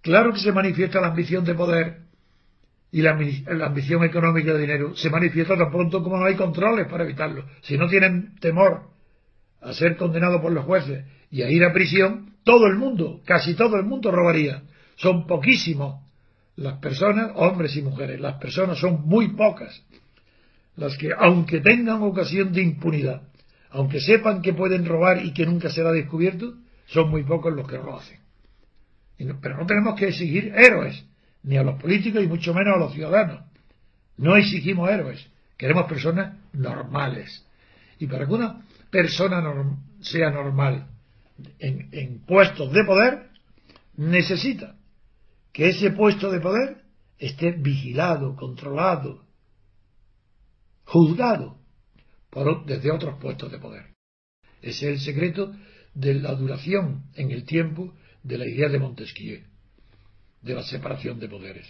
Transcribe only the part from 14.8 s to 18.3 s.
Son poquísimos las personas, hombres y mujeres,